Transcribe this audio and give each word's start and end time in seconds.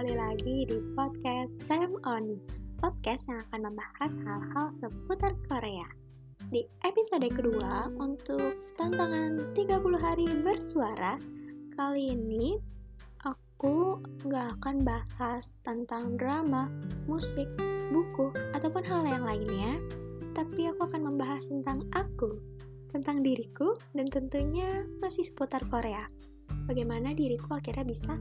kembali 0.00 0.16
lagi 0.16 0.64
di 0.64 0.80
podcast 0.96 1.60
Sam 1.68 1.92
On 2.08 2.40
Podcast 2.80 3.28
yang 3.28 3.36
akan 3.36 3.68
membahas 3.68 4.08
hal-hal 4.24 4.72
seputar 4.72 5.36
Korea. 5.44 5.84
Di 6.48 6.64
episode 6.88 7.28
kedua 7.28 7.84
untuk 8.00 8.72
tantangan 8.80 9.52
30 9.52 9.76
hari 10.00 10.24
bersuara 10.40 11.20
Kali 11.76 12.16
ini 12.16 12.56
aku 13.28 14.00
gak 14.24 14.64
akan 14.64 14.88
bahas 14.88 15.60
tentang 15.68 16.16
drama, 16.16 16.72
musik, 17.04 17.52
buku, 17.92 18.32
ataupun 18.56 18.80
hal 18.80 19.04
yang 19.04 19.28
lainnya 19.28 19.84
Tapi 20.32 20.64
aku 20.72 20.88
akan 20.88 21.12
membahas 21.12 21.44
tentang 21.44 21.84
aku, 21.92 22.40
tentang 22.88 23.20
diriku, 23.20 23.76
dan 23.92 24.08
tentunya 24.08 24.80
masih 24.96 25.28
seputar 25.28 25.60
Korea. 25.68 26.08
Bagaimana 26.64 27.12
diriku 27.12 27.52
akhirnya 27.52 27.84
bisa 27.84 28.16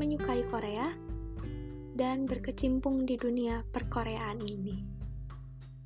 menyukai 0.00 0.40
Korea 0.48 0.96
dan 1.92 2.24
berkecimpung 2.24 3.04
di 3.04 3.20
dunia 3.20 3.60
perkoreaan 3.68 4.40
ini. 4.40 4.80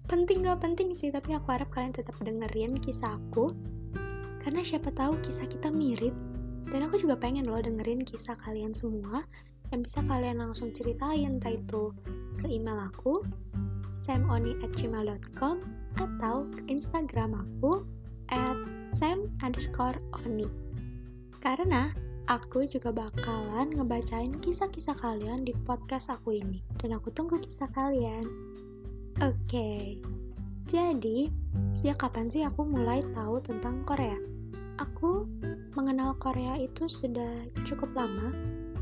Penting 0.06 0.46
gak 0.46 0.62
penting 0.62 0.95
sih, 0.95 1.10
tapi 1.10 1.34
aku 1.34 1.50
harap 1.50 1.74
kalian 1.74 1.90
tetap 1.90 2.14
dengerin 2.23 2.78
kisah 2.78 3.18
aku 3.18 3.50
karena 4.38 4.62
siapa 4.62 4.95
tahu 4.95 5.18
kisah 5.24 5.50
kita 5.50 5.74
mirip 5.74 6.14
dan 6.68 6.87
aku 6.87 7.00
juga 7.00 7.16
pengen 7.18 7.48
loh 7.48 7.59
dengerin 7.59 8.04
kisah 8.04 8.37
kalian 8.37 8.77
semua 8.77 9.24
yang 9.73 9.80
bisa 9.80 10.04
kalian 10.04 10.38
langsung 10.38 10.70
ceritain 10.70 11.40
entah 11.40 11.56
itu 11.56 11.90
ke 12.37 12.46
email 12.52 12.76
aku 12.78 13.24
samoni@gmail.com 13.90 15.56
atau 15.96 16.37
ke 16.52 16.60
Instagram 16.68 17.40
aku 17.40 17.88
at 18.28 18.60
sam 18.93 19.32
underscore 19.40 19.96
oni. 20.23 20.46
Karena 21.40 21.93
aku 22.25 22.65
juga 22.65 22.89
bakalan 22.89 23.77
ngebacain 23.77 24.33
kisah-kisah 24.41 24.97
kalian 24.97 25.45
di 25.45 25.53
podcast 25.69 26.09
aku 26.09 26.41
ini. 26.41 26.65
Dan 26.80 26.97
aku 26.97 27.13
tunggu 27.13 27.37
kisah 27.37 27.69
kalian. 27.73 28.25
Oke, 29.23 29.47
okay. 29.47 29.83
jadi 30.67 31.30
sejak 31.71 32.02
kapan 32.02 32.27
sih 32.27 32.43
aku 32.43 32.67
mulai 32.67 33.05
tahu 33.15 33.39
tentang 33.45 33.85
Korea? 33.87 34.19
Aku 34.83 35.30
mengenal 35.79 36.19
Korea 36.19 36.59
itu 36.59 36.91
sudah 36.91 37.47
cukup 37.63 37.95
lama, 37.95 38.35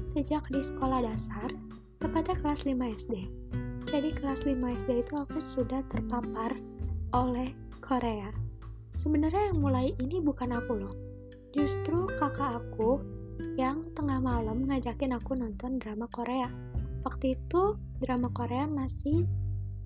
sejak 0.09 0.41
di 0.49 0.65
sekolah 0.65 1.05
dasar, 1.05 1.53
tepatnya 2.01 2.33
kelas 2.41 2.65
5 2.65 2.81
SD. 2.97 3.15
Jadi 3.93 4.09
kelas 4.17 4.49
5 4.49 4.57
SD 4.57 5.05
itu 5.05 5.15
aku 5.21 5.37
sudah 5.37 5.85
terpapar 5.93 6.57
oleh 7.13 7.53
Korea. 7.85 8.33
Sebenarnya 8.97 9.53
yang 9.53 9.61
mulai 9.61 9.93
ini 10.01 10.17
bukan 10.17 10.49
aku 10.57 10.81
loh, 10.81 10.95
Justru 11.53 12.09
kakak 12.17 12.65
aku 12.65 13.05
yang 13.57 13.89
tengah 13.93 14.19
malam 14.19 14.65
ngajakin 14.65 15.17
aku 15.17 15.37
nonton 15.37 15.77
drama 15.79 16.09
Korea. 16.09 16.49
Waktu 17.03 17.37
itu 17.37 17.77
drama 17.99 18.31
Korea 18.31 18.65
masih 18.69 19.27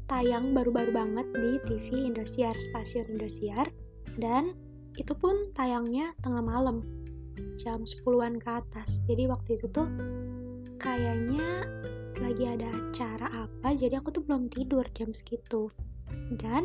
tayang 0.07 0.55
baru-baru 0.55 0.95
banget 0.95 1.27
di 1.35 1.51
TV 1.67 2.07
Indosiar, 2.07 2.55
stasiun 2.71 3.17
Indosiar, 3.17 3.73
dan 4.21 4.55
itu 4.97 5.13
pun 5.19 5.35
tayangnya 5.53 6.15
tengah 6.23 6.41
malam, 6.41 6.85
jam 7.59 7.83
10-an 7.83 8.39
ke 8.39 8.49
atas. 8.49 9.03
Jadi 9.11 9.27
waktu 9.27 9.59
itu 9.59 9.67
tuh 9.73 9.89
kayaknya 10.79 11.67
lagi 12.23 12.45
ada 12.49 12.69
acara 12.71 13.49
apa, 13.49 13.77
jadi 13.77 14.01
aku 14.01 14.15
tuh 14.15 14.23
belum 14.25 14.49
tidur 14.49 14.87
jam 14.95 15.11
segitu. 15.13 15.69
Dan 16.33 16.65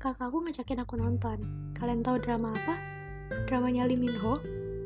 kakakku 0.00 0.42
ngajakin 0.42 0.82
aku 0.82 0.98
nonton. 0.98 1.38
Kalian 1.76 2.00
tahu 2.02 2.18
drama 2.18 2.50
apa? 2.56 2.96
dramanya 3.46 3.86
Lee 3.90 3.98
Min 3.98 4.14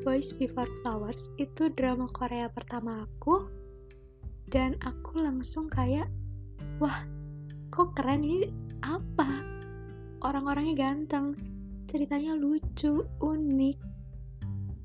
Boys 0.00 0.32
Before 0.32 0.68
Flowers 0.80 1.28
itu 1.36 1.68
drama 1.76 2.08
Korea 2.08 2.48
pertama 2.48 3.04
aku. 3.04 3.44
Dan 4.48 4.74
aku 4.80 5.20
langsung 5.20 5.68
kayak 5.68 6.08
wah 6.80 7.04
kok 7.68 7.92
keren 7.92 8.24
ini? 8.24 8.48
Apa? 8.80 9.44
Orang-orangnya 10.24 10.74
ganteng 10.88 11.36
ceritanya 11.84 12.32
lucu 12.32 13.04
unik. 13.20 13.78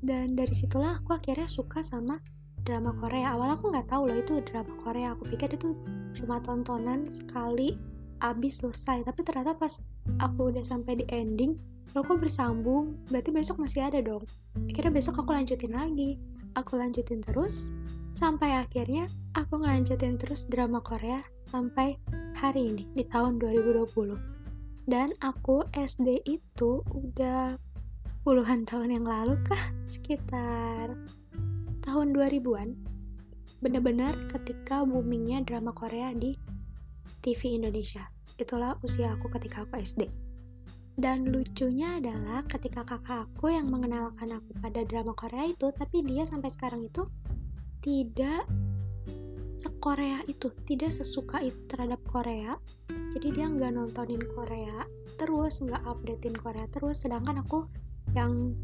Dan 0.04 0.36
dari 0.36 0.52
situlah 0.52 1.00
aku 1.00 1.16
akhirnya 1.16 1.48
suka 1.48 1.80
sama 1.80 2.20
drama 2.62 2.92
Korea. 3.00 3.32
Awal 3.32 3.56
aku 3.56 3.72
nggak 3.72 3.88
tahu 3.88 4.12
loh 4.12 4.18
itu 4.20 4.44
drama 4.44 4.74
Korea. 4.84 5.16
Aku 5.16 5.24
pikir 5.32 5.56
itu 5.56 5.72
cuma 6.12 6.44
tontonan 6.44 7.08
sekali 7.08 7.72
abis 8.20 8.60
selesai. 8.60 9.00
Tapi 9.08 9.20
ternyata 9.24 9.56
pas 9.56 9.80
aku 10.20 10.52
udah 10.52 10.62
sampai 10.62 11.00
di 11.00 11.04
ending 11.08 11.75
lo 11.94 12.02
kok 12.02 12.18
bersambung 12.18 12.98
berarti 13.12 13.30
besok 13.30 13.62
masih 13.62 13.86
ada 13.86 14.02
dong. 14.02 14.24
Akhirnya 14.66 14.92
besok 14.92 15.22
aku 15.22 15.30
lanjutin 15.36 15.76
lagi. 15.76 16.18
Aku 16.56 16.80
lanjutin 16.80 17.20
terus 17.20 17.70
sampai 18.16 18.56
akhirnya 18.56 19.04
aku 19.36 19.60
ngelanjutin 19.60 20.16
terus 20.16 20.48
drama 20.48 20.80
Korea 20.80 21.20
sampai 21.52 22.00
hari 22.32 22.72
ini 22.72 22.88
di 22.96 23.04
tahun 23.04 23.36
2020 23.36 24.88
dan 24.88 25.12
aku 25.20 25.68
SD 25.76 26.24
itu 26.24 26.80
udah 26.80 27.60
puluhan 28.24 28.64
tahun 28.64 28.96
yang 28.96 29.04
lalu 29.04 29.36
kah? 29.44 29.60
Sekitar 29.84 30.96
tahun 31.84 32.16
2000-an 32.16 32.72
bener-bener 33.60 34.16
ketika 34.32 34.80
boomingnya 34.80 35.44
drama 35.44 35.76
Korea 35.76 36.16
di 36.16 36.32
TV 37.20 37.60
Indonesia. 37.60 38.08
Itulah 38.40 38.80
usia 38.80 39.12
aku 39.12 39.28
ketika 39.28 39.68
aku 39.68 39.76
SD 39.76 40.25
dan 40.96 41.28
lucunya 41.28 42.00
adalah 42.00 42.40
ketika 42.48 42.80
kakak 42.80 43.28
aku 43.28 43.52
yang 43.52 43.68
mengenalkan 43.68 44.32
aku 44.32 44.56
pada 44.64 44.80
drama 44.88 45.12
Korea 45.12 45.44
itu, 45.44 45.68
tapi 45.76 46.00
dia 46.00 46.24
sampai 46.24 46.48
sekarang 46.48 46.88
itu 46.88 47.04
tidak 47.84 48.48
sekorea 49.60 50.24
itu, 50.24 50.48
tidak 50.64 50.88
sesuka 50.88 51.44
itu 51.44 51.56
terhadap 51.68 52.00
Korea. 52.08 52.56
Jadi 53.12 53.28
dia 53.28 53.44
nggak 53.44 53.76
nontonin 53.76 54.24
Korea 54.24 54.88
terus, 55.20 55.60
nggak 55.60 55.84
updatein 55.84 56.36
Korea 56.36 56.64
terus. 56.72 57.04
Sedangkan 57.04 57.44
aku 57.44 57.68
yang 58.16 58.56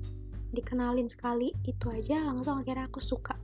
dikenalin 0.57 1.13
sekali 1.13 1.53
itu 1.69 1.93
aja 1.93 2.17
langsung 2.25 2.61
akhirnya 2.61 2.89
aku 2.89 3.01
suka. 3.01 3.37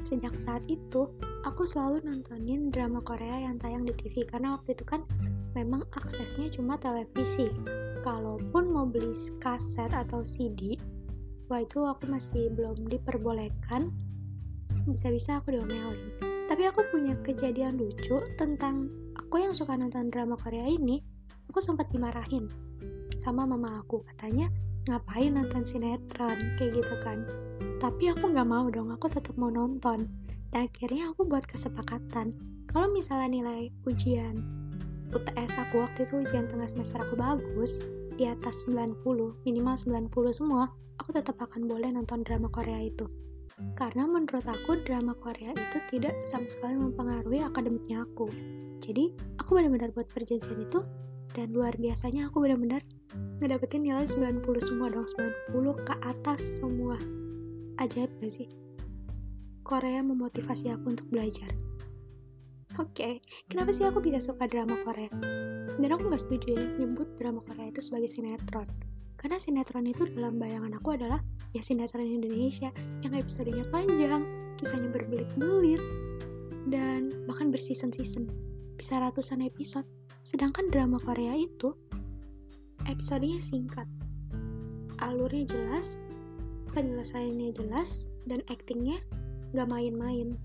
Sejak 0.00 0.40
saat 0.40 0.64
itu, 0.64 1.12
aku 1.44 1.68
selalu 1.68 2.08
nontonin 2.08 2.72
drama 2.72 3.04
Korea 3.04 3.44
yang 3.44 3.60
tayang 3.60 3.84
di 3.84 3.92
TV 3.92 4.24
karena 4.24 4.56
waktu 4.56 4.72
itu 4.72 4.84
kan 4.88 5.04
memang 5.52 5.84
aksesnya 5.92 6.48
cuma 6.48 6.80
televisi 6.80 7.48
kalaupun 8.00 8.72
mau 8.72 8.88
beli 8.88 9.12
kaset 9.40 9.92
atau 9.92 10.24
CD 10.24 10.76
wah 11.50 11.60
itu 11.60 11.82
aku 11.82 12.06
masih 12.06 12.48
belum 12.54 12.86
diperbolehkan. 12.86 13.90
Bisa-bisa 14.86 15.42
aku 15.42 15.52
diomelin. 15.58 16.14
Tapi 16.46 16.62
aku 16.66 16.86
punya 16.94 17.14
kejadian 17.20 17.78
lucu 17.78 18.22
tentang 18.38 18.86
aku 19.18 19.42
yang 19.42 19.54
suka 19.54 19.74
nonton 19.74 20.10
drama 20.10 20.38
Korea 20.38 20.66
ini 20.66 21.02
aku 21.50 21.58
sempat 21.58 21.90
dimarahin 21.90 22.46
sama 23.18 23.42
mama 23.44 23.82
aku. 23.82 24.06
Katanya 24.14 24.46
ngapain 24.86 25.34
nonton 25.34 25.66
sinetron? 25.66 26.54
Kayak 26.54 26.82
gitu 26.82 26.94
kan. 27.02 27.26
Tapi 27.82 28.14
aku 28.14 28.30
nggak 28.30 28.48
mau 28.48 28.70
dong 28.70 28.94
aku 28.94 29.10
tetap 29.10 29.34
mau 29.34 29.50
nonton. 29.50 30.06
Dan 30.50 30.66
akhirnya 30.66 31.14
aku 31.14 31.26
buat 31.26 31.46
kesepakatan. 31.46 32.34
Kalau 32.70 32.90
misalnya 32.90 33.30
nilai 33.30 33.74
ujian 33.86 34.38
UTS 35.10 35.58
aku 35.58 35.82
waktu 35.82 36.06
itu 36.06 36.22
ujian 36.22 36.46
tengah 36.46 36.70
semester 36.70 37.02
aku 37.02 37.18
bagus 37.18 37.82
di 38.14 38.30
atas 38.30 38.62
90 38.70 39.02
minimal 39.42 39.74
90 39.74 40.06
semua 40.38 40.70
aku 41.02 41.10
tetap 41.16 41.40
akan 41.42 41.66
boleh 41.66 41.90
nonton 41.90 42.22
drama 42.22 42.46
Korea 42.52 42.84
itu. 42.84 43.08
Karena 43.76 44.08
menurut 44.08 44.44
aku 44.46 44.80
drama 44.86 45.12
Korea 45.18 45.52
itu 45.52 45.78
tidak 45.90 46.14
sama 46.24 46.48
sekali 46.48 46.76
mempengaruhi 46.76 47.42
akademiknya 47.44 48.06
aku. 48.06 48.28
Jadi 48.80 49.12
aku 49.40 49.58
benar-benar 49.58 49.92
buat 49.92 50.08
perjanjian 50.08 50.60
itu 50.62 50.80
dan 51.34 51.52
luar 51.52 51.74
biasanya 51.76 52.28
aku 52.30 52.40
benar-benar 52.44 52.80
ngedapetin 53.40 53.84
nilai 53.84 54.06
90 54.06 54.44
semua 54.62 54.88
dong 54.88 55.08
90 55.50 55.86
ke 55.86 55.94
atas 56.06 56.40
semua. 56.62 56.96
Ajaib 57.80 58.12
gak 58.20 58.32
sih? 58.32 58.48
Korea 59.64 60.00
memotivasi 60.04 60.72
aku 60.72 60.96
untuk 60.96 61.06
belajar 61.08 61.52
Oke, 62.80 62.96
okay, 62.96 63.14
kenapa 63.44 63.76
sih 63.76 63.84
aku 63.84 64.00
bisa 64.00 64.16
suka 64.16 64.48
drama 64.48 64.72
Korea? 64.80 65.12
Dan 65.76 65.92
aku 65.92 66.08
gak 66.08 66.24
setuju 66.24 66.56
ya 66.56 66.64
nyebut 66.80 67.12
drama 67.20 67.44
Korea 67.44 67.68
itu 67.68 67.84
sebagai 67.84 68.08
sinetron. 68.08 68.64
Karena 69.20 69.36
sinetron 69.36 69.84
itu 69.84 70.08
dalam 70.08 70.40
bayangan 70.40 70.80
aku 70.80 70.96
adalah 70.96 71.20
ya 71.52 71.60
sinetron 71.60 72.08
Indonesia 72.08 72.72
yang 73.04 73.12
episodenya 73.12 73.68
panjang, 73.68 74.24
kisahnya 74.56 74.88
berbelit-belit, 74.96 75.84
dan 76.72 77.12
bahkan 77.28 77.52
berseason-season, 77.52 78.32
bisa 78.80 78.96
ratusan 78.96 79.44
episode. 79.44 79.84
Sedangkan 80.24 80.72
drama 80.72 80.96
Korea 81.04 81.36
itu 81.36 81.76
episodenya 82.88 83.44
singkat, 83.44 83.84
alurnya 85.04 85.52
jelas, 85.52 86.00
penyelesaiannya 86.72 87.52
jelas, 87.60 88.08
dan 88.24 88.40
actingnya 88.48 89.04
gak 89.52 89.68
main-main 89.68 90.40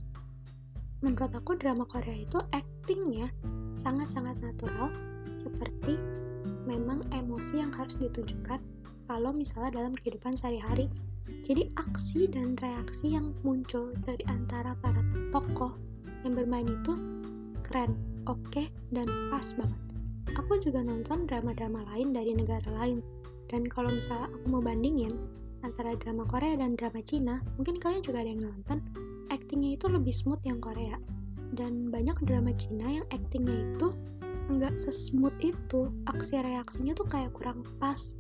menurut 1.05 1.29
aku 1.37 1.53
drama 1.53 1.85
Korea 1.85 2.25
itu 2.25 2.41
actingnya 2.49 3.29
sangat-sangat 3.77 4.41
natural 4.41 4.89
seperti 5.37 6.01
memang 6.65 7.05
emosi 7.13 7.61
yang 7.61 7.69
harus 7.69 7.93
ditunjukkan 8.01 8.57
kalau 9.05 9.29
misalnya 9.29 9.77
dalam 9.77 9.93
kehidupan 9.93 10.33
sehari-hari. 10.33 10.89
Jadi 11.45 11.69
aksi 11.77 12.25
dan 12.29 12.57
reaksi 12.57 13.13
yang 13.13 13.37
muncul 13.45 13.93
dari 14.05 14.21
antara 14.25 14.73
para 14.81 15.01
tokoh 15.29 15.77
yang 16.25 16.33
bermain 16.33 16.65
itu 16.65 16.97
keren, 17.61 17.93
oke, 18.25 18.41
okay, 18.49 18.69
dan 18.89 19.05
pas 19.29 19.45
banget. 19.57 19.81
Aku 20.41 20.57
juga 20.61 20.81
nonton 20.81 21.29
drama-drama 21.29 21.85
lain 21.93 22.13
dari 22.13 22.33
negara 22.33 22.65
lain, 22.81 23.01
dan 23.49 23.65
kalau 23.69 23.93
misalnya 23.93 24.29
aku 24.33 24.45
mau 24.57 24.61
bandingin 24.61 25.13
antara 25.65 25.97
drama 25.97 26.25
Korea 26.29 26.57
dan 26.57 26.77
drama 26.77 27.01
Cina, 27.05 27.41
mungkin 27.57 27.77
kalian 27.81 28.05
juga 28.05 28.21
ada 28.21 28.29
yang 28.29 28.45
nonton, 28.45 28.77
itu 29.75 29.91
lebih 29.91 30.15
smooth 30.15 30.41
yang 30.47 30.63
Korea. 30.63 30.95
Dan 31.55 31.91
banyak 31.91 32.17
drama 32.23 32.51
Cina 32.55 32.99
yang 32.99 33.07
actingnya 33.11 33.75
itu 33.75 33.91
nggak 34.49 34.77
sesmooth 34.77 35.35
itu, 35.41 35.91
aksi 36.07 36.39
reaksinya 36.39 36.93
tuh 36.95 37.07
kayak 37.09 37.33
kurang 37.35 37.65
pas 37.77 38.17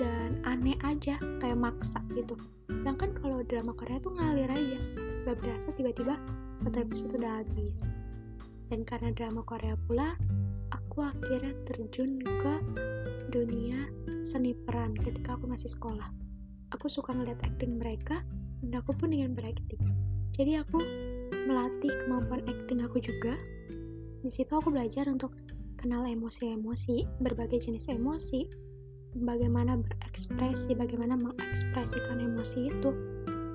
dan 0.00 0.40
aneh 0.48 0.76
aja, 0.82 1.20
kayak 1.38 1.58
maksa 1.60 2.00
gitu. 2.16 2.34
Sedangkan 2.72 3.12
kalau 3.12 3.44
drama 3.44 3.76
Korea 3.76 4.00
tuh 4.00 4.16
ngalir 4.16 4.48
aja, 4.48 4.80
gak 5.28 5.36
berasa 5.44 5.68
tiba-tiba 5.76 6.16
satu 6.64 6.76
episode 6.80 7.12
udah 7.20 7.44
habis. 7.44 7.76
Dan 8.72 8.88
karena 8.88 9.12
drama 9.12 9.44
Korea 9.44 9.76
pula 9.84 10.16
aku 10.72 11.04
akhirnya 11.04 11.52
terjun 11.68 12.22
ke 12.22 12.54
dunia 13.28 13.90
seni 14.24 14.56
peran 14.56 14.96
ketika 14.96 15.36
aku 15.36 15.44
masih 15.50 15.68
sekolah. 15.68 16.08
Aku 16.72 16.86
suka 16.86 17.12
ngeliat 17.12 17.42
acting 17.44 17.76
mereka 17.76 18.22
dan 18.62 18.80
aku 18.80 18.96
pun 18.96 19.10
ingin 19.12 19.34
berakting 19.34 19.82
jadi 20.34 20.62
aku 20.62 20.78
melatih 21.46 21.92
kemampuan 22.04 22.42
acting 22.46 22.84
aku 22.84 23.02
juga 23.02 23.34
di 24.20 24.30
situ 24.30 24.52
aku 24.52 24.68
belajar 24.70 25.08
untuk 25.08 25.32
kenal 25.80 26.04
emosi-emosi 26.04 27.08
berbagai 27.24 27.64
jenis 27.64 27.88
emosi 27.88 28.44
bagaimana 29.16 29.80
berekspresi 29.80 30.76
bagaimana 30.76 31.16
mengekspresikan 31.18 32.20
emosi 32.20 32.68
itu 32.68 32.90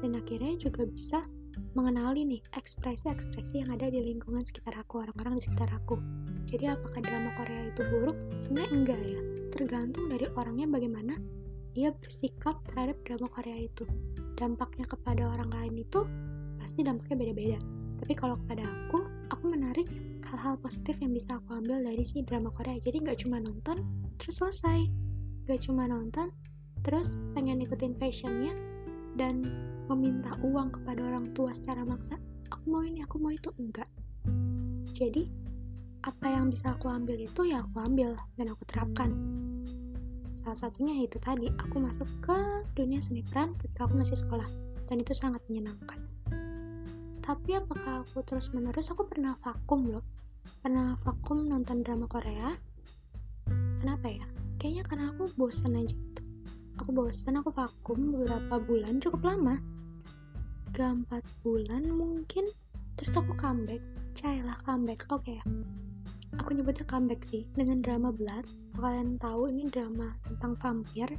dan 0.03 0.11
akhirnya 0.17 0.57
juga 0.59 0.83
bisa 0.83 1.23
mengenali 1.75 2.27
nih 2.27 2.41
ekspresi-ekspresi 2.55 3.63
yang 3.63 3.69
ada 3.75 3.87
di 3.87 4.03
lingkungan 4.03 4.43
sekitar 4.43 4.75
aku, 4.75 5.03
orang-orang 5.03 5.39
di 5.39 5.43
sekitar 5.43 5.71
aku. 5.71 5.95
Jadi 6.47 6.71
apakah 6.71 6.99
drama 6.99 7.31
Korea 7.35 7.71
itu 7.71 7.81
buruk? 7.89 8.17
Sebenarnya 8.43 8.71
enggak 8.75 8.99
ya. 9.01 9.21
Tergantung 9.55 10.05
dari 10.11 10.27
orangnya 10.35 10.67
bagaimana 10.67 11.15
dia 11.75 11.91
bersikap 11.91 12.59
terhadap 12.71 12.99
drama 13.07 13.27
Korea 13.31 13.57
itu. 13.59 13.83
Dampaknya 14.35 14.85
kepada 14.87 15.31
orang 15.31 15.51
lain 15.51 15.75
itu 15.83 16.03
pasti 16.65 16.81
dampaknya 16.81 17.15
beda-beda. 17.21 17.59
Tapi 18.01 18.13
kalau 18.17 18.35
kepada 18.41 18.65
aku, 18.65 19.05
aku 19.29 19.43
menarik 19.45 19.85
hal-hal 20.25 20.57
positif 20.57 20.97
yang 20.97 21.13
bisa 21.13 21.37
aku 21.37 21.61
ambil 21.61 21.85
dari 21.85 22.01
si 22.01 22.25
drama 22.25 22.49
Korea. 22.49 22.81
Jadi 22.81 23.05
nggak 23.05 23.21
cuma 23.21 23.37
nonton 23.37 23.85
terus 24.17 24.41
selesai. 24.41 24.89
Nggak 25.45 25.59
cuma 25.61 25.85
nonton 25.85 26.33
terus 26.85 27.17
pengen 27.33 27.65
ikutin 27.65 27.97
fashionnya 27.97 28.53
dan 29.17 29.41
meminta 29.89 30.29
uang 30.45 30.69
kepada 30.69 31.01
orang 31.01 31.25
tua 31.33 31.49
secara 31.57 31.81
maksa 31.81 32.13
aku 32.53 32.65
mau 32.69 32.85
ini 32.85 33.01
aku 33.01 33.17
mau 33.17 33.33
itu 33.33 33.49
enggak 33.57 33.89
jadi 34.93 35.25
apa 36.05 36.29
yang 36.29 36.53
bisa 36.53 36.77
aku 36.77 36.85
ambil 36.85 37.17
itu 37.17 37.41
ya 37.49 37.65
aku 37.65 37.81
ambil 37.81 38.13
dan 38.37 38.47
aku 38.53 38.61
terapkan 38.69 39.09
salah 40.45 40.69
satunya 40.69 41.01
itu 41.01 41.17
tadi 41.17 41.49
aku 41.57 41.81
masuk 41.81 42.05
ke 42.21 42.37
dunia 42.77 43.01
seni 43.01 43.25
peran 43.25 43.57
ketika 43.57 43.89
aku 43.89 43.97
masih 43.97 44.13
sekolah 44.13 44.45
dan 44.85 45.01
itu 45.01 45.17
sangat 45.17 45.41
menyenangkan 45.49 46.04
tapi 47.25 47.57
apakah 47.57 48.05
aku 48.05 48.21
terus 48.21 48.53
menerus 48.53 48.93
aku 48.93 49.09
pernah 49.09 49.33
vakum 49.41 49.89
loh. 49.89 50.05
Pernah 50.61 50.93
vakum 51.01 51.49
nonton 51.49 51.81
drama 51.81 52.05
Korea. 52.05 52.53
Kenapa 53.81 54.13
ya? 54.13 54.25
Kayaknya 54.61 54.83
karena 54.85 55.05
aku 55.09 55.33
bosan 55.33 55.73
aja 55.73 55.89
gitu. 55.89 56.21
Aku 56.77 56.93
bosan 56.93 57.41
aku 57.41 57.49
vakum 57.49 58.13
beberapa 58.13 58.61
bulan 58.61 59.01
cukup 59.01 59.25
lama. 59.25 59.57
3-4 60.77 61.41
bulan 61.41 61.89
mungkin. 61.89 62.45
Terus 62.93 63.17
aku 63.17 63.33
comeback. 63.33 63.81
Cailah 64.13 64.61
comeback. 64.61 65.09
Oke 65.09 65.33
okay. 65.33 65.39
aku 66.37 66.53
nyebutnya 66.53 66.85
comeback 66.85 67.25
sih 67.25 67.49
dengan 67.57 67.81
drama 67.81 68.13
Blood. 68.13 68.45
Kalian 68.77 69.17
tahu 69.17 69.49
ini 69.49 69.65
drama 69.73 70.13
tentang 70.29 70.53
vampir 70.61 71.09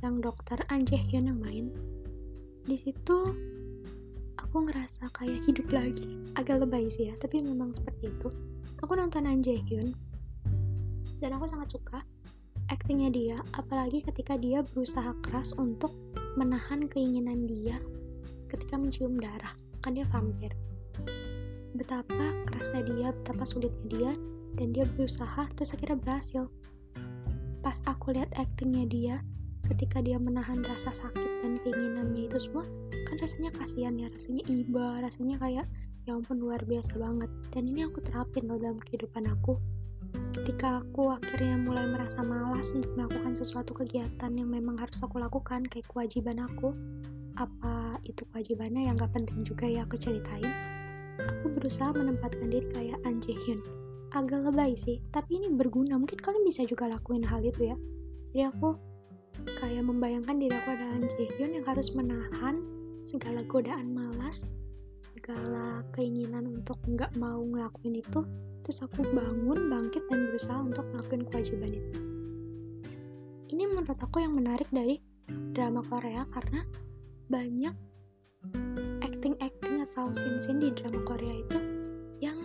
yang 0.00 0.24
dokter 0.24 0.56
An 0.72 0.88
Jae 0.88 1.04
Hyun 1.04 1.28
yang 1.28 1.40
main 1.40 1.68
di 2.64 2.80
situ 2.80 3.36
aku 4.54 4.70
ngerasa 4.70 5.10
kayak 5.18 5.42
hidup 5.50 5.66
lagi 5.74 6.06
agak 6.38 6.62
lebay 6.62 6.86
sih 6.86 7.10
ya 7.10 7.14
tapi 7.18 7.42
memang 7.42 7.74
seperti 7.74 8.06
itu 8.06 8.30
aku 8.78 8.94
nonton 8.94 9.26
An 9.26 9.42
Jae 9.42 9.58
Hyun 9.66 9.90
dan 11.18 11.34
aku 11.34 11.50
sangat 11.50 11.74
suka 11.74 11.98
aktingnya 12.70 13.10
dia 13.10 13.36
apalagi 13.58 13.98
ketika 14.06 14.38
dia 14.38 14.62
berusaha 14.62 15.10
keras 15.26 15.50
untuk 15.58 15.90
menahan 16.38 16.86
keinginan 16.86 17.50
dia 17.50 17.82
ketika 18.54 18.78
mencium 18.78 19.18
darah, 19.18 19.50
kan 19.82 19.98
dia 19.98 20.06
vampir. 20.14 20.54
Betapa 21.74 22.30
kerasnya 22.46 22.86
dia, 22.86 23.08
betapa 23.10 23.42
sulitnya 23.42 23.86
dia, 23.90 24.12
dan 24.54 24.70
dia 24.70 24.86
berusaha 24.94 25.50
terus 25.58 25.74
akhirnya 25.74 25.98
berhasil. 25.98 26.46
Pas 27.66 27.82
aku 27.90 28.14
lihat 28.14 28.30
aktingnya 28.38 28.86
dia, 28.86 29.14
ketika 29.66 30.04
dia 30.04 30.20
menahan 30.20 30.60
rasa 30.64 30.92
sakit 30.92 31.30
dan 31.44 31.60
keinginannya 31.64 32.28
itu 32.28 32.38
semua, 32.40 32.64
kan 33.08 33.16
rasanya 33.20 33.50
kasihan 33.56 33.94
ya, 33.96 34.06
rasanya 34.12 34.42
iba, 34.48 34.86
rasanya 35.00 35.36
kayak 35.40 35.66
ya 36.04 36.12
ampun 36.12 36.36
luar 36.40 36.60
biasa 36.64 36.96
banget. 37.00 37.30
Dan 37.52 37.72
ini 37.72 37.88
aku 37.88 38.04
terapin 38.04 38.48
loh 38.48 38.60
dalam 38.60 38.78
kehidupan 38.80 39.24
aku. 39.28 39.56
Ketika 40.36 40.84
aku 40.84 41.14
akhirnya 41.16 41.58
mulai 41.58 41.88
merasa 41.88 42.20
malas 42.22 42.70
untuk 42.76 42.92
melakukan 42.94 43.34
sesuatu 43.34 43.74
kegiatan 43.74 44.30
yang 44.34 44.50
memang 44.50 44.78
harus 44.78 45.00
aku 45.00 45.18
lakukan, 45.18 45.66
kayak 45.66 45.88
kewajiban 45.90 46.42
aku, 46.42 46.74
apa 47.34 47.98
itu 48.06 48.22
kewajibannya 48.30 48.86
yang 48.86 48.94
gak 48.94 49.10
penting 49.10 49.42
juga 49.42 49.66
ya 49.66 49.82
aku 49.82 49.98
ceritain 49.98 50.46
aku 51.18 51.46
berusaha 51.50 51.90
menempatkan 51.90 52.46
diri 52.50 52.66
kayak 52.70 52.98
An 53.02 53.18
Jae 53.18 53.34
Hyun 53.34 53.60
agak 54.14 54.46
lebay 54.46 54.78
sih 54.78 55.02
tapi 55.10 55.42
ini 55.42 55.50
berguna 55.50 55.98
mungkin 55.98 56.18
kalian 56.22 56.46
bisa 56.46 56.62
juga 56.62 56.86
lakuin 56.86 57.26
hal 57.26 57.42
itu 57.42 57.74
ya 57.74 57.76
jadi 58.30 58.54
aku 58.54 58.78
kayak 59.58 59.84
membayangkan 59.84 60.36
diri 60.38 60.54
aku 60.54 60.74
adalah 60.74 60.94
An 60.98 61.04
Jae 61.10 61.28
Hyun 61.36 61.52
yang 61.60 61.66
harus 61.66 61.90
menahan 61.92 62.62
segala 63.04 63.44
godaan 63.44 63.92
malas 63.92 64.56
segala 65.14 65.84
keinginan 65.94 66.48
untuk 66.48 66.80
nggak 66.84 67.14
mau 67.20 67.40
ngelakuin 67.40 68.00
itu 68.00 68.24
terus 68.64 68.80
aku 68.80 69.04
bangun 69.04 69.68
bangkit 69.68 70.02
dan 70.08 70.20
berusaha 70.32 70.58
untuk 70.60 70.84
ngelakuin 70.92 71.22
kewajiban 71.28 71.72
itu 71.76 72.00
ini 73.52 73.70
menurut 73.70 74.00
aku 74.00 74.18
yang 74.18 74.34
menarik 74.34 74.66
dari 74.72 74.98
drama 75.54 75.84
Korea 75.84 76.26
karena 76.32 76.66
banyak 77.30 77.74
acting-acting 79.00 79.84
atau 79.90 80.12
scene-scene 80.12 80.60
di 80.60 80.68
drama 80.74 81.00
Korea 81.06 81.34
itu 81.38 81.58
yang 82.20 82.36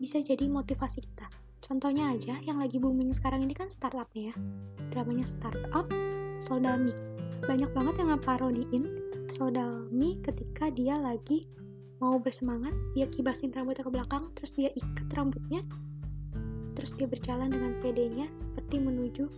bisa 0.00 0.18
jadi 0.18 0.48
motivasi 0.48 1.04
kita. 1.04 1.28
Contohnya 1.62 2.10
aja, 2.10 2.40
yang 2.42 2.58
lagi 2.58 2.80
booming 2.80 3.14
sekarang 3.14 3.44
ini 3.44 3.54
kan 3.54 3.70
startupnya 3.70 4.32
ya. 4.32 4.36
Dramanya 4.90 5.28
startup, 5.28 5.86
Soldami. 6.42 6.90
Banyak 7.46 7.70
banget 7.70 8.02
yang 8.02 8.18
ngeparodiin 8.18 8.84
Soldami 9.30 10.18
ketika 10.26 10.74
dia 10.74 10.98
lagi 10.98 11.46
mau 12.02 12.18
bersemangat, 12.18 12.74
dia 12.98 13.06
kibasin 13.06 13.54
rambutnya 13.54 13.86
ke 13.86 13.92
belakang, 13.94 14.24
terus 14.34 14.58
dia 14.58 14.74
ikat 14.74 15.06
rambutnya, 15.14 15.62
terus 16.74 16.98
dia 16.98 17.06
berjalan 17.06 17.46
dengan 17.46 17.78
pedenya 17.78 18.26
seperti 18.34 18.82
menuju 18.82 19.30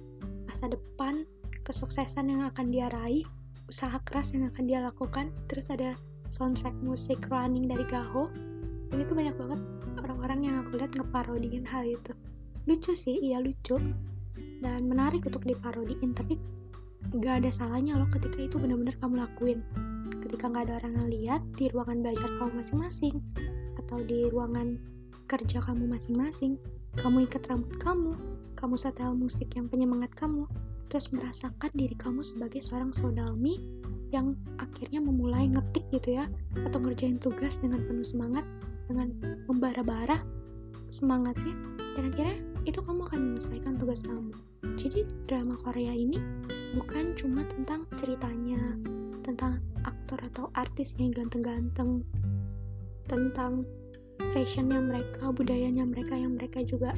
masa 0.48 0.72
depan, 0.72 1.28
kesuksesan 1.60 2.32
yang 2.32 2.40
akan 2.48 2.72
dia 2.72 2.88
raih, 2.88 3.28
usaha 3.68 3.96
keras 4.04 4.36
yang 4.36 4.48
akan 4.52 4.64
dia 4.68 4.80
lakukan 4.84 5.32
terus 5.48 5.72
ada 5.72 5.96
soundtrack 6.28 6.76
musik 6.84 7.20
running 7.32 7.64
dari 7.64 7.84
Gaho 7.88 8.28
dan 8.92 8.98
itu 9.00 9.12
banyak 9.16 9.34
banget 9.34 9.60
orang-orang 10.04 10.40
yang 10.44 10.56
aku 10.60 10.76
lihat 10.76 10.92
ngeparodiin 10.92 11.64
hal 11.64 11.84
itu 11.88 12.12
lucu 12.68 12.92
sih 12.92 13.16
iya 13.24 13.40
lucu 13.40 13.80
dan 14.60 14.84
menarik 14.84 15.24
untuk 15.24 15.44
diparodiin 15.44 16.12
tapi 16.12 16.36
gak 17.12 17.44
ada 17.44 17.50
salahnya 17.52 17.98
loh 17.98 18.08
ketika 18.08 18.40
itu 18.40 18.56
benar-benar 18.56 18.96
kamu 19.02 19.20
lakuin. 19.20 19.60
Ketika 20.24 20.48
nggak 20.48 20.64
ada 20.70 20.74
orang 20.80 20.92
yang 20.98 21.08
lihat 21.12 21.40
di 21.54 21.68
ruangan 21.68 22.00
belajar 22.00 22.28
kamu 22.40 22.52
masing-masing 22.58 23.14
atau 23.84 24.00
di 24.00 24.26
ruangan 24.32 24.80
kerja 25.28 25.60
kamu 25.60 25.88
masing-masing 25.88 26.60
kamu 27.00 27.26
ikat 27.26 27.48
rambut 27.48 27.74
kamu 27.80 28.12
kamu 28.54 28.74
setel 28.78 29.12
musik 29.16 29.50
yang 29.56 29.66
penyemangat 29.66 30.12
kamu 30.14 30.46
terus 30.92 31.10
merasakan 31.10 31.72
diri 31.74 31.96
kamu 31.96 32.22
sebagai 32.22 32.62
seorang 32.62 32.94
sodalmi 32.94 33.58
yang 34.14 34.38
akhirnya 34.62 35.02
memulai 35.02 35.50
ngetik 35.50 35.82
gitu 35.90 36.22
ya 36.22 36.30
atau 36.62 36.78
ngerjain 36.78 37.18
tugas 37.18 37.58
dengan 37.58 37.82
penuh 37.82 38.06
semangat 38.06 38.46
dengan 38.86 39.10
membara-bara 39.50 40.22
semangatnya 40.92 41.56
dan 41.98 42.14
akhirnya 42.14 42.36
itu 42.62 42.78
kamu 42.78 43.10
akan 43.10 43.18
menyelesaikan 43.32 43.74
tugas 43.74 44.06
kamu 44.06 44.30
jadi 44.74 45.04
drama 45.28 45.56
Korea 45.60 45.92
ini 45.92 46.18
bukan 46.74 47.14
cuma 47.14 47.44
tentang 47.46 47.86
ceritanya 47.94 48.60
tentang 49.24 49.60
aktor 49.84 50.20
atau 50.32 50.50
artis 50.52 50.96
yang 51.00 51.12
ganteng-ganteng 51.12 52.04
tentang 53.08 53.64
fashionnya 54.32 54.80
mereka 54.80 55.30
budayanya 55.30 55.84
mereka 55.84 56.16
yang 56.16 56.36
mereka 56.36 56.60
juga 56.64 56.92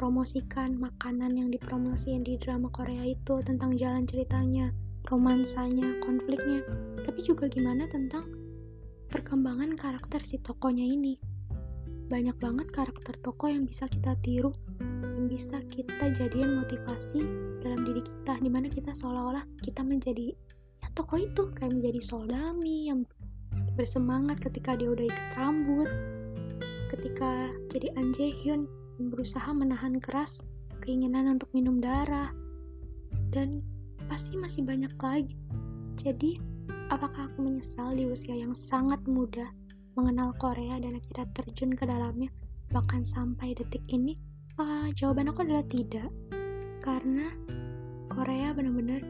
promosikan 0.00 0.80
makanan 0.80 1.36
yang 1.36 1.48
dipromosikan 1.52 2.24
di 2.24 2.40
drama 2.40 2.72
Korea 2.72 3.04
itu 3.04 3.36
tentang 3.44 3.76
jalan 3.76 4.08
ceritanya, 4.08 4.72
romansanya, 5.12 6.00
konfliknya, 6.00 6.64
tapi 7.04 7.20
juga 7.20 7.52
gimana 7.52 7.84
tentang 7.84 8.24
perkembangan 9.12 9.76
karakter 9.76 10.24
si 10.24 10.40
tokonya 10.40 10.88
ini. 10.88 11.20
banyak 12.10 12.34
banget 12.42 12.74
karakter 12.74 13.14
tokoh 13.22 13.46
yang 13.46 13.70
bisa 13.70 13.86
kita 13.86 14.18
tiru 14.18 14.50
bisa 15.30 15.62
kita 15.70 16.10
jadikan 16.10 16.58
motivasi 16.58 17.22
dalam 17.62 17.86
diri 17.86 18.02
kita 18.02 18.34
di 18.42 18.50
mana 18.50 18.66
kita 18.66 18.90
seolah-olah 18.90 19.46
kita 19.62 19.86
menjadi 19.86 20.34
ya 20.82 20.88
tokoh 20.98 21.22
itu 21.22 21.54
kayak 21.54 21.78
menjadi 21.78 22.02
soldami 22.02 22.90
yang 22.90 23.06
bersemangat 23.78 24.42
ketika 24.42 24.74
dia 24.74 24.90
udah 24.90 25.06
ikat 25.06 25.30
rambut 25.38 25.86
ketika 26.90 27.46
jadi 27.70 27.94
An 27.94 28.10
yang 28.42 28.66
berusaha 28.98 29.46
menahan 29.54 30.02
keras 30.02 30.42
keinginan 30.82 31.30
untuk 31.30 31.46
minum 31.54 31.78
darah 31.78 32.34
dan 33.30 33.62
pasti 34.10 34.34
masih 34.34 34.66
banyak 34.66 34.90
lagi. 34.98 35.38
Jadi 35.94 36.42
apakah 36.90 37.30
aku 37.30 37.46
menyesal 37.46 37.94
di 37.94 38.10
usia 38.10 38.34
yang 38.34 38.58
sangat 38.58 38.98
muda 39.06 39.46
mengenal 39.94 40.34
Korea 40.34 40.82
dan 40.82 40.98
akhirnya 40.98 41.30
terjun 41.36 41.70
ke 41.78 41.86
dalamnya 41.86 42.26
bahkan 42.74 43.06
sampai 43.06 43.54
detik 43.54 43.82
ini 43.90 44.18
uh, 44.60 44.88
jawaban 44.92 45.32
aku 45.32 45.40
adalah 45.48 45.64
tidak 45.64 46.12
karena 46.84 47.32
Korea 48.12 48.52
benar-benar 48.52 49.00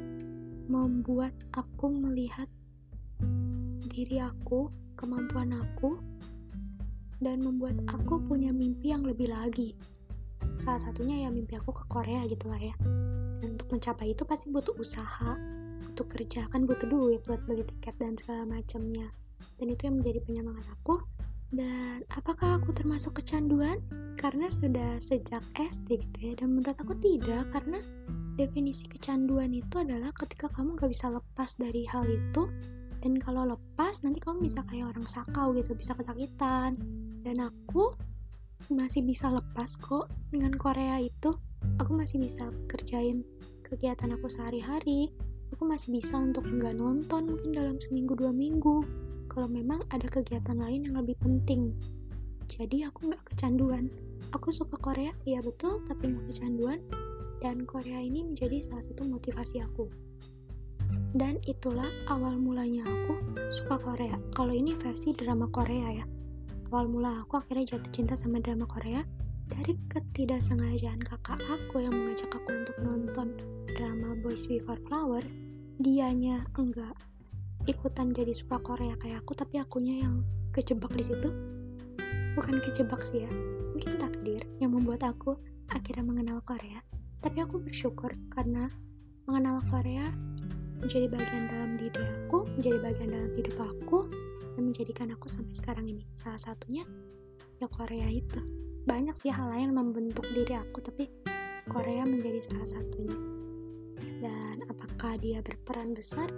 membuat 0.71 1.35
aku 1.51 1.91
melihat 1.91 2.47
diri 3.91 4.23
aku, 4.23 4.71
kemampuan 4.95 5.51
aku, 5.51 5.99
dan 7.19 7.43
membuat 7.43 7.75
aku 7.91 8.23
punya 8.23 8.55
mimpi 8.55 8.95
yang 8.95 9.03
lebih 9.03 9.35
lagi. 9.35 9.75
Salah 10.63 10.79
satunya 10.79 11.27
ya 11.27 11.29
mimpi 11.35 11.59
aku 11.59 11.75
ke 11.75 11.85
Korea 11.91 12.23
gitu 12.31 12.47
lah 12.47 12.61
ya. 12.61 12.75
Dan 13.43 13.59
untuk 13.59 13.67
mencapai 13.75 14.15
itu 14.15 14.23
pasti 14.23 14.47
butuh 14.53 14.79
usaha, 14.79 15.35
butuh 15.91 16.07
kerja, 16.07 16.47
kan 16.47 16.63
butuh 16.69 16.87
duit 16.87 17.27
buat 17.27 17.43
beli 17.51 17.67
tiket 17.67 17.99
dan 17.99 18.15
segala 18.15 18.47
macamnya 18.47 19.11
dan 19.59 19.67
itu 19.73 19.83
yang 19.89 19.97
menjadi 20.01 20.21
penyemangat 20.25 20.67
aku 20.81 21.01
dan 21.51 22.07
apakah 22.15 22.61
aku 22.63 22.71
termasuk 22.71 23.19
kecanduan 23.19 23.83
karena 24.21 24.53
sudah 24.53 25.01
sejak 25.01 25.41
SD 25.57 25.97
gitu 25.97 26.19
ya 26.21 26.33
dan 26.37 26.53
menurut 26.53 26.77
aku 26.77 26.93
tidak 27.01 27.49
karena 27.57 27.81
definisi 28.37 28.85
kecanduan 28.85 29.57
itu 29.57 29.81
adalah 29.81 30.13
ketika 30.13 30.53
kamu 30.53 30.77
gak 30.77 30.93
bisa 30.93 31.09
lepas 31.09 31.57
dari 31.57 31.89
hal 31.89 32.05
itu 32.05 32.45
dan 33.01 33.17
kalau 33.17 33.49
lepas 33.49 34.05
nanti 34.05 34.21
kamu 34.21 34.45
bisa 34.45 34.61
kayak 34.69 34.93
orang 34.93 35.09
sakau 35.09 35.57
gitu 35.57 35.73
bisa 35.73 35.97
kesakitan. 35.97 36.77
Dan 37.25 37.41
aku 37.41 37.97
masih 38.69 39.01
bisa 39.01 39.33
lepas 39.33 39.77
kok 39.81 40.13
dengan 40.29 40.53
Korea 40.53 41.01
itu. 41.01 41.33
Aku 41.81 41.97
masih 41.97 42.21
bisa 42.21 42.53
kerjain 42.69 43.25
kegiatan 43.65 44.13
aku 44.13 44.29
sehari-hari. 44.29 45.09
Aku 45.57 45.65
masih 45.65 45.97
bisa 45.97 46.21
untuk 46.21 46.45
nggak 46.45 46.77
nonton 46.77 47.27
mungkin 47.27 47.57
dalam 47.57 47.77
seminggu 47.81 48.13
dua 48.15 48.31
minggu. 48.37 48.85
Kalau 49.33 49.49
memang 49.49 49.81
ada 49.89 50.05
kegiatan 50.05 50.61
lain 50.61 50.93
yang 50.93 51.01
lebih 51.01 51.17
penting. 51.25 51.73
Jadi 52.51 52.83
aku 52.83 53.07
nggak 53.07 53.23
kecanduan. 53.31 53.87
Aku 54.35 54.51
suka 54.51 54.75
Korea, 54.75 55.15
iya 55.23 55.39
betul, 55.39 55.79
tapi 55.87 56.11
nggak 56.11 56.27
kecanduan. 56.35 56.83
Dan 57.39 57.63
Korea 57.63 58.03
ini 58.03 58.27
menjadi 58.27 58.59
salah 58.59 58.83
satu 58.83 59.07
motivasi 59.07 59.63
aku. 59.63 59.87
Dan 61.15 61.39
itulah 61.47 61.87
awal 62.11 62.35
mulanya 62.39 62.83
aku 62.83 63.15
suka 63.55 63.79
Korea. 63.79 64.19
Kalau 64.35 64.51
ini 64.51 64.75
versi 64.75 65.15
drama 65.15 65.47
Korea 65.47 66.03
ya. 66.03 66.05
Awal 66.71 66.91
mula 66.91 67.23
aku 67.23 67.39
akhirnya 67.39 67.79
jatuh 67.79 67.91
cinta 67.95 68.15
sama 68.19 68.43
drama 68.43 68.67
Korea 68.67 69.03
dari 69.51 69.75
ketidaksengajaan 69.91 71.03
kakak 71.03 71.39
aku 71.47 71.83
yang 71.83 71.95
mengajak 71.95 72.31
aku 72.31 72.51
untuk 72.55 72.77
nonton 72.83 73.35
drama 73.75 74.15
Boys 74.23 74.47
Before 74.47 74.79
Flower, 74.87 75.23
dianya 75.83 76.47
enggak 76.55 76.95
ikutan 77.67 78.15
jadi 78.15 78.33
suka 78.33 78.63
Korea 78.63 78.95
kayak 78.97 79.27
aku 79.27 79.37
tapi 79.37 79.61
akunya 79.61 80.07
yang 80.07 80.15
kejebak 80.55 80.95
di 80.97 81.05
situ 81.05 81.29
bukan 82.35 82.63
kejebak 82.63 83.03
sih 83.07 83.27
ya. 83.27 83.31
Mungkin 83.75 83.99
takdir 83.99 84.43
yang 84.63 84.75
membuat 84.77 85.07
aku 85.07 85.39
akhirnya 85.71 86.05
mengenal 86.05 86.39
Korea. 86.43 86.83
Tapi 87.21 87.43
aku 87.45 87.61
bersyukur 87.61 88.17
karena 88.33 88.67
mengenal 89.29 89.63
Korea 89.69 90.11
menjadi 90.81 91.13
bagian 91.13 91.45
dalam 91.53 91.77
diri 91.77 92.01
aku 92.01 92.49
menjadi 92.57 92.79
bagian 92.81 93.11
dalam 93.13 93.33
hidup 93.37 93.57
aku 93.61 94.09
dan 94.57 94.63
menjadikan 94.65 95.09
aku 95.13 95.29
sampai 95.29 95.55
sekarang 95.55 95.87
ini. 95.87 96.09
Salah 96.17 96.41
satunya 96.41 96.83
ya 97.61 97.69
Korea 97.69 98.09
itu. 98.09 98.41
Banyak 98.89 99.15
sih 99.15 99.29
hal 99.29 99.53
lain 99.53 99.77
membentuk 99.77 100.25
diri 100.33 100.57
aku 100.57 100.81
tapi 100.81 101.07
Korea 101.69 102.09
menjadi 102.09 102.41
salah 102.49 102.69
satunya. 102.69 103.17
Dan 104.21 104.65
apakah 104.67 105.21
dia 105.21 105.45
berperan 105.45 105.93
besar? 105.93 106.33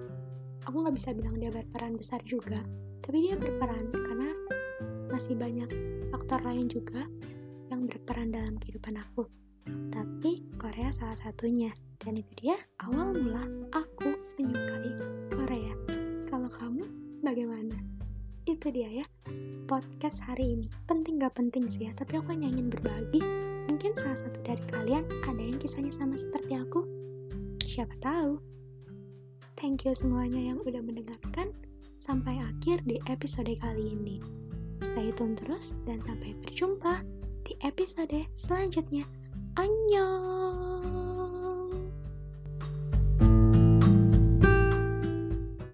Aku 0.66 0.82
nggak 0.82 0.94
bisa 0.94 1.14
bilang 1.14 1.38
dia 1.38 1.50
berperan 1.50 1.94
besar 1.94 2.18
juga. 2.26 2.58
Tapi 3.02 3.30
dia 3.30 3.34
berperan 3.38 3.90
karena 3.90 4.30
masih 5.12 5.36
banyak 5.36 5.68
faktor 6.08 6.40
lain 6.40 6.64
juga 6.72 7.04
yang 7.68 7.84
berperan 7.84 8.32
dalam 8.32 8.56
kehidupan 8.56 8.96
aku. 8.96 9.28
Tapi 9.92 10.40
Korea 10.56 10.88
salah 10.88 11.16
satunya. 11.20 11.68
Dan 12.00 12.18
itu 12.18 12.32
dia 12.48 12.56
awal 12.82 13.14
mula 13.14 13.44
aku 13.76 14.16
menyukai 14.40 14.90
Korea. 15.30 15.74
Kalau 16.26 16.48
kamu 16.48 16.82
bagaimana? 17.20 17.76
Itu 18.48 18.72
dia 18.72 18.88
ya 18.90 19.06
podcast 19.68 20.24
hari 20.24 20.56
ini. 20.58 20.66
Penting 20.88 21.20
gak 21.20 21.36
penting 21.38 21.68
sih 21.68 21.86
ya 21.86 21.92
tapi 21.92 22.18
aku 22.18 22.32
hanya 22.34 22.50
ingin 22.50 22.72
berbagi. 22.72 23.20
Mungkin 23.70 23.94
salah 23.94 24.18
satu 24.18 24.40
dari 24.42 24.64
kalian 24.66 25.06
ada 25.28 25.42
yang 25.44 25.60
kisahnya 25.60 25.94
sama 25.94 26.18
seperti 26.18 26.58
aku. 26.58 26.82
Siapa 27.62 27.94
tahu. 28.02 28.40
Thank 29.54 29.86
you 29.86 29.94
semuanya 29.94 30.42
yang 30.42 30.58
udah 30.64 30.82
mendengarkan 30.82 31.54
sampai 32.02 32.42
akhir 32.42 32.82
di 32.82 32.98
episode 33.06 33.54
kali 33.62 33.94
ini. 33.94 34.41
Stay 34.82 35.14
tune 35.14 35.38
terus 35.38 35.78
dan 35.86 36.02
sampai 36.02 36.34
berjumpa 36.42 37.06
di 37.46 37.54
episode 37.62 38.26
selanjutnya. 38.34 39.06
Annyeong! 39.54 40.51